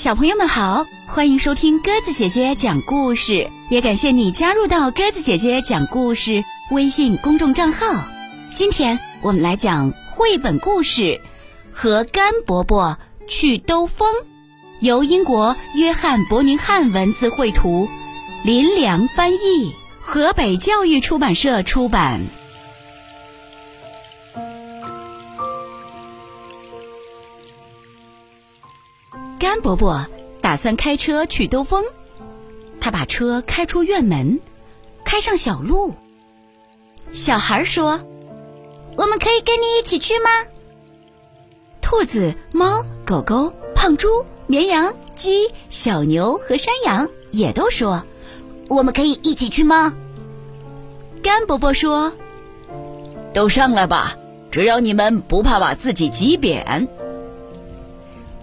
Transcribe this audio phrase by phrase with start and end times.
[0.00, 8.08] 小朋友们好，欢迎收听鸽子姐姐讲故事，也感谢你加入到鸽子姐姐讲故事微信公众账号。
[8.50, 11.02] 今天我们来讲绘本故事
[11.70, 14.08] 《和甘伯伯去兜风》，
[14.80, 17.86] 由英国约翰·伯宁汉文字绘图，
[18.42, 22.22] 林良翻译，河北教育出版社出版。
[29.60, 30.06] 伯伯
[30.40, 31.84] 打算开车去兜风，
[32.80, 34.40] 他把车开出院门，
[35.04, 35.94] 开上小路。
[37.12, 38.00] 小孩说
[38.96, 40.30] ：“我们可以跟你一起去吗？”
[41.82, 48.04] 兔子、猫、狗狗、胖猪、绵羊、鸡、小牛和山羊也都说
[48.70, 49.92] ：“我们可以一起去吗？”
[51.22, 52.12] 甘伯伯说
[53.34, 54.16] ：“都上来吧，
[54.50, 56.88] 只要你们不怕把自己挤扁。”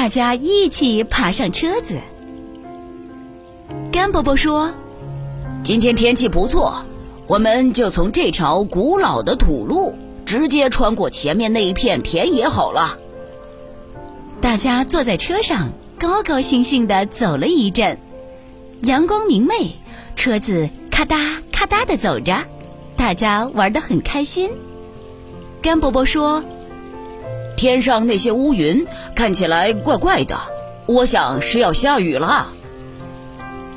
[0.00, 1.98] 大家一起爬上车子。
[3.92, 4.72] 甘伯伯说
[5.62, 6.82] ：“今天天气不错，
[7.26, 12.96] 我们就从这条古老的土路直接穿过前面那一片田野好了。”
[14.40, 17.98] 大家坐在车上，高高兴兴的走了一阵，
[18.84, 19.76] 阳光明媚，
[20.16, 22.38] 车子咔嗒咔嗒的走着，
[22.96, 24.50] 大家玩得很开心。
[25.60, 26.42] 甘伯伯说。
[27.60, 30.40] 天上那些乌云看起来怪怪的，
[30.86, 32.54] 我想是要下雨了。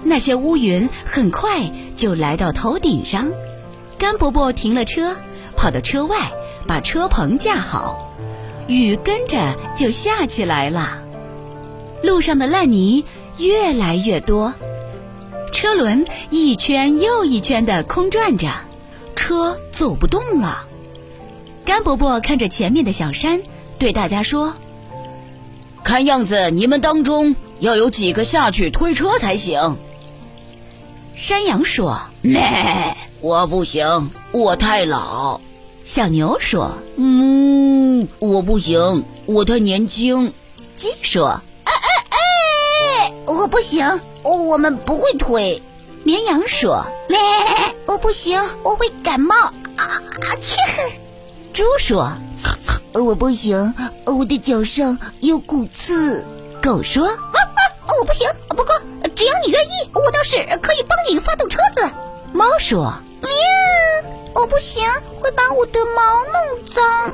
[0.05, 3.29] 那些乌云很快就来到头顶上，
[3.97, 5.17] 甘伯伯停了车，
[5.57, 6.31] 跑到车外
[6.65, 8.13] 把车棚架好，
[8.67, 10.99] 雨跟着就下起来了。
[12.01, 13.03] 路上的烂泥
[13.37, 14.53] 越来越多，
[15.51, 18.49] 车轮一圈又一圈的空转着，
[19.17, 20.63] 车走不动了。
[21.65, 23.41] 甘伯伯看着前面的小山。
[23.83, 24.53] 对大家说
[25.83, 29.75] ：“看样子你们当中要有几个下去推车才行。”
[31.17, 35.41] 山羊说：“咩， 我不行，我太老。”
[35.83, 40.31] 小牛说：“嗯，我不行，我太年轻。”
[40.73, 42.05] 鸡说：“哎哎
[43.09, 45.61] 哎，我不行，我们不会推。”
[46.05, 47.19] 绵羊说：“咩，
[47.85, 49.35] 我不行，我会感冒。”
[49.75, 50.55] 啊啊切！
[51.51, 52.13] 猪说。
[52.93, 53.73] 我不行，
[54.05, 56.23] 我的脚上有骨刺。
[56.61, 57.05] 狗说
[57.99, 58.67] ：“我不行，不过
[59.15, 61.89] 只要你愿意，我倒是可以帮你发动车子。”
[62.31, 63.29] 猫说：“喵，
[64.33, 64.83] 我不行，
[65.19, 67.13] 会把我的毛弄脏。”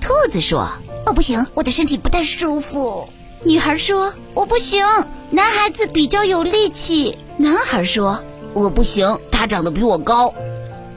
[0.00, 0.68] 兔子说
[1.06, 3.08] ：“我不行，我的身体不太舒服。”
[3.42, 4.84] 女孩说：“我不行，
[5.30, 8.22] 男孩子比较有力气。”男孩说
[8.54, 10.32] ：“我不行，他长得比我高。”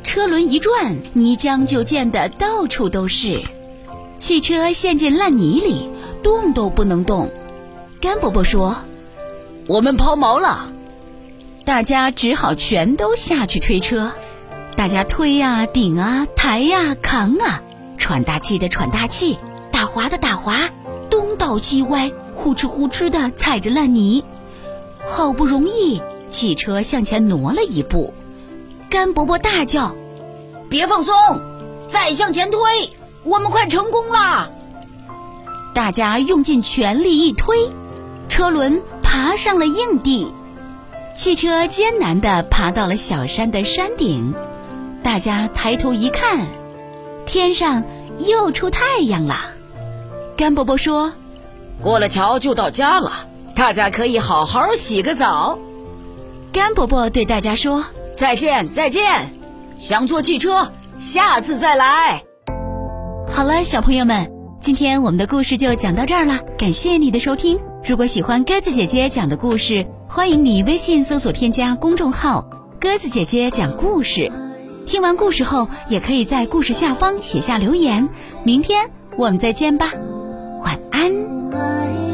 [0.04, 3.44] 车轮一转，泥浆就溅得到处都是。
[4.20, 5.90] 汽车陷进烂泥里，
[6.22, 7.32] 动都不能动。
[8.02, 8.76] 甘伯伯说
[9.66, 10.72] ：“我们抛锚了。”
[11.66, 14.12] 大家只好全都下去推车。
[14.76, 17.62] 大家推呀、顶啊、抬呀、扛啊，
[17.98, 19.38] 喘大气的喘大气，
[19.72, 20.70] 打滑的打滑，
[21.10, 24.24] 东倒西歪，呼哧呼哧的踩着烂泥。
[25.08, 28.14] 好不容易，汽车向前挪了一步。
[28.90, 29.96] 甘伯伯大叫
[30.70, 31.16] ：“别放松，
[31.90, 32.60] 再向前推！”
[33.24, 34.50] 我们快成功了！
[35.74, 37.70] 大家用尽全力一推，
[38.28, 40.34] 车轮爬上了硬地，
[41.16, 44.34] 汽车艰难地爬到了小山的山顶。
[45.04, 46.48] 大家抬头一看，
[47.26, 47.84] 天上
[48.20, 49.36] 又出太阳了。
[50.36, 51.14] 甘伯伯说
[51.82, 55.60] ：“过了桥就到家了，大家可以好好洗个澡。”
[56.52, 57.86] 甘伯伯对大家说
[58.18, 59.38] ：“再见，再见！
[59.78, 62.24] 想坐汽车，下次再来。”
[63.40, 66.42] 好了，小朋友们，今天我们的故事就讲到这儿了。
[66.58, 67.58] 感谢你的收听。
[67.86, 72.46] 如果喜欢鸽子姐姐讲的故事，欢迎你微信搜索添加公众号
[72.82, 74.30] “鸽子姐姐讲故事”。
[74.86, 78.10] 听完故事后，也可以在故事下方写下留言。
[78.44, 79.94] 明天我们再见吧，
[80.62, 82.09] 晚安。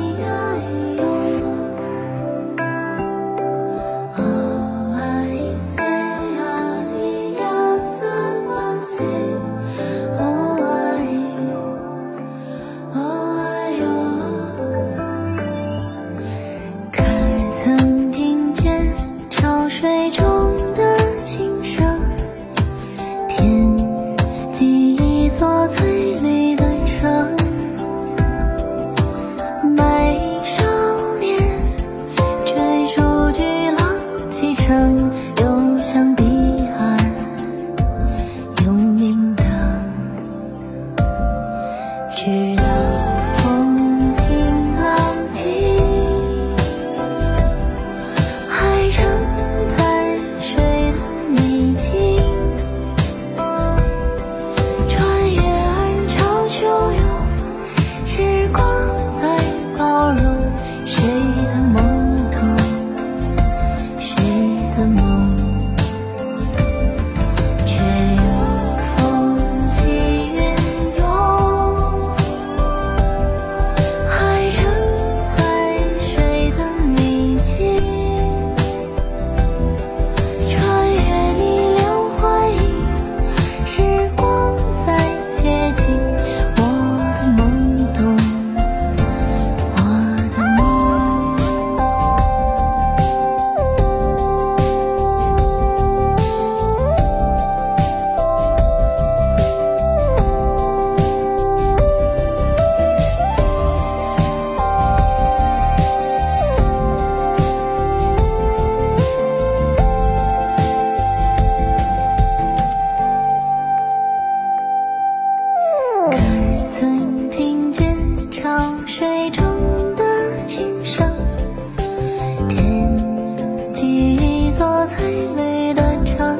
[124.67, 126.39] 我翠绿的城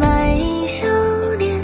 [0.00, 0.84] 白衣少
[1.38, 1.60] 年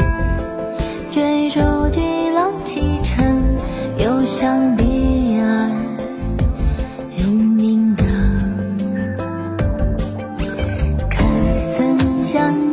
[1.11, 1.58] 追逐
[1.91, 3.58] 巨浪启程
[3.99, 5.73] 游向彼岸
[7.19, 8.06] 又明灯。
[11.11, 11.17] 可
[11.76, 12.65] 曾相